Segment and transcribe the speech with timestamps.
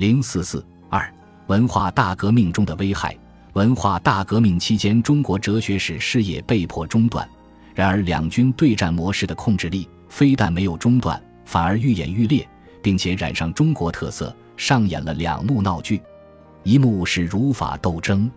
[0.00, 1.06] 零四四二
[1.46, 3.14] 文化大革命中的危害。
[3.52, 7.28] 文化大革命期间，中国哲学史事业被迫中断。
[7.74, 12.48] 然而，两军对战模式的控制力非但没有中断，反而愈演愈烈，
[12.80, 16.00] 并且染上中国特色，上演了两幕闹剧。
[16.62, 18.30] 一幕是儒法斗争，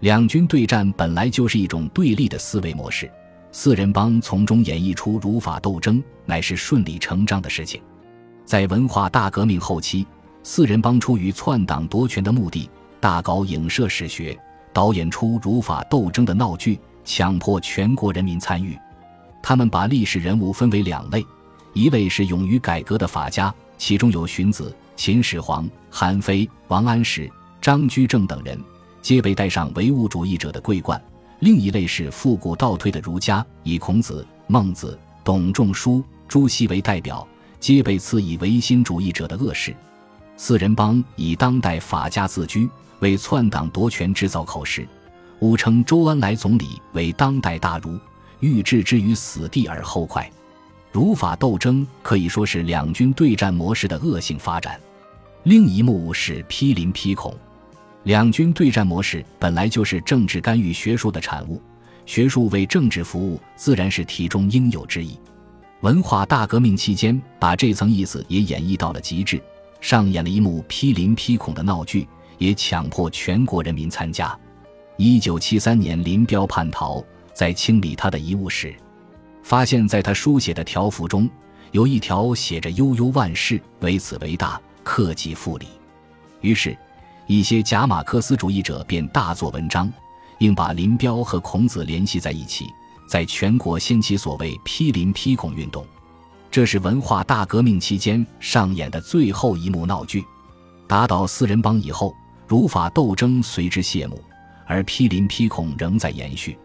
[0.00, 3.08] 两军对战本来就是一种对立的思维模式，
[3.52, 7.80] 四人帮从中演绎出儒法斗争，乃是顺理成章的事情。
[8.44, 10.04] 在文化大革命后期，
[10.48, 12.70] 四人帮出于篡党夺权的目的，
[13.00, 14.38] 大搞影射史学，
[14.72, 16.78] 导演出儒法斗争的闹剧。
[17.04, 18.78] 强迫全国人民参与，
[19.42, 21.26] 他们把历史人物分为两类：
[21.72, 27.28] 一类是勇于改革的法家，其中有荀子、秦始皇、韩非、王安石、
[27.60, 28.56] 张居正等人，
[29.02, 30.96] 皆被戴上唯物主义者的桂冠；
[31.40, 37.26] 另一类是复古倒退的儒家，以孔子、孟子、董仲舒、朱熹为代表，
[37.58, 39.74] 皆被赐以唯心主义者的恶事。
[40.36, 42.68] 四人帮以当代法家自居，
[43.00, 44.86] 为篡党夺权制造口实。
[45.40, 47.98] 误称周恩来总理为当代大儒，
[48.40, 50.30] 欲置之于死地而后快。
[50.92, 54.80] 儒法斗争可以说是两军对战模式的恶性发展。
[55.42, 57.34] 另一幕是批林批孔。
[58.04, 61.60] 两军对战模式本来就是政治干预学术的产物，
[62.06, 65.18] 学术为政治服务，自然是题中应有之义。
[65.80, 69.42] 文化大革命期间，把这层意思也演绎到了极致，
[69.80, 74.36] 上演了一幕批林批孔的闹剧，也强迫全国人民参加。
[74.96, 78.74] 一九七三年，林彪叛逃，在清理他的遗物时，
[79.42, 81.28] 发现在他书写的条幅中
[81.72, 85.66] 有一条写着“悠悠万世，唯此为大，克己复礼”。
[86.40, 86.76] 于是，
[87.26, 89.92] 一些假马克思主义者便大做文章，
[90.38, 92.66] 硬把林彪和孔子联系在一起，
[93.08, 95.86] 在全国掀起所谓“批林批孔”运动。
[96.56, 100.24] 这是文化大革命期间上演的最后一幕闹剧。
[100.88, 102.16] 打倒四人帮以后，
[102.48, 104.18] 儒法斗争随之谢幕。
[104.64, 106.58] 而批林批孔仍在延续，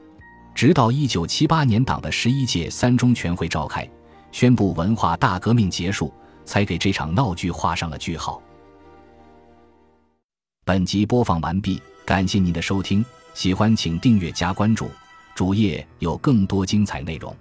[0.56, 3.86] 直到一九七八年党的十一届三中全会召开，
[4.32, 6.10] 宣布文化大革命结束，
[6.46, 8.42] 才给这场闹剧画上了句号。
[10.64, 13.04] 本集播放完毕，感谢您的收听，
[13.34, 14.90] 喜欢请订阅加关注，
[15.36, 17.36] 主页有更多精彩内容。